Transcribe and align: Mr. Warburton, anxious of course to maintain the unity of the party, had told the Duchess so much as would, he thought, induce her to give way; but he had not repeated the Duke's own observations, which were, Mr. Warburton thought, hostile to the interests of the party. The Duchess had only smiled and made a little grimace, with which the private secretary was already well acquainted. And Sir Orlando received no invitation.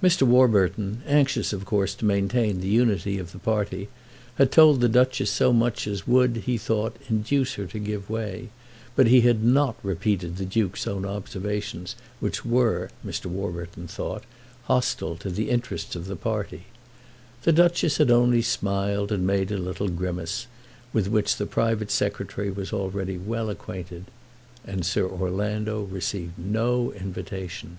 Mr. 0.00 0.22
Warburton, 0.22 1.02
anxious 1.04 1.52
of 1.52 1.64
course 1.64 1.96
to 1.96 2.04
maintain 2.04 2.60
the 2.60 2.68
unity 2.68 3.18
of 3.18 3.32
the 3.32 3.40
party, 3.40 3.88
had 4.36 4.52
told 4.52 4.80
the 4.80 4.88
Duchess 4.88 5.32
so 5.32 5.52
much 5.52 5.88
as 5.88 6.06
would, 6.06 6.44
he 6.46 6.56
thought, 6.56 6.94
induce 7.08 7.54
her 7.54 7.66
to 7.66 7.80
give 7.80 8.08
way; 8.08 8.50
but 8.94 9.08
he 9.08 9.22
had 9.22 9.42
not 9.42 9.74
repeated 9.82 10.36
the 10.36 10.44
Duke's 10.44 10.86
own 10.86 11.04
observations, 11.04 11.96
which 12.20 12.44
were, 12.44 12.88
Mr. 13.04 13.26
Warburton 13.26 13.88
thought, 13.88 14.22
hostile 14.66 15.16
to 15.16 15.28
the 15.28 15.50
interests 15.50 15.96
of 15.96 16.06
the 16.06 16.14
party. 16.14 16.66
The 17.42 17.50
Duchess 17.52 17.96
had 17.96 18.12
only 18.12 18.42
smiled 18.42 19.10
and 19.10 19.26
made 19.26 19.50
a 19.50 19.58
little 19.58 19.88
grimace, 19.88 20.46
with 20.92 21.08
which 21.08 21.34
the 21.34 21.46
private 21.46 21.90
secretary 21.90 22.52
was 22.52 22.72
already 22.72 23.18
well 23.18 23.50
acquainted. 23.50 24.04
And 24.64 24.86
Sir 24.86 25.08
Orlando 25.08 25.82
received 25.82 26.38
no 26.38 26.92
invitation. 26.92 27.78